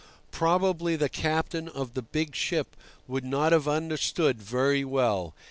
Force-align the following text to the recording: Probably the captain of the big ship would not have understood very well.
Probably 0.31 0.95
the 0.95 1.09
captain 1.09 1.69
of 1.69 1.93
the 1.93 2.01
big 2.01 2.33
ship 2.35 2.75
would 3.07 3.23
not 3.23 3.51
have 3.51 3.67
understood 3.67 4.41
very 4.41 4.83
well. 4.83 5.35